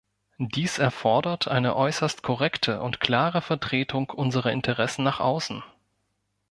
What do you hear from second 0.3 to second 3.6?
Dies erfordert eine äußerst korrekte und klare